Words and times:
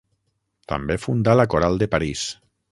També 0.73 0.97
fundà 1.03 1.37
la 1.41 1.47
Coral 1.53 1.81
de 1.85 1.91
París. 1.95 2.27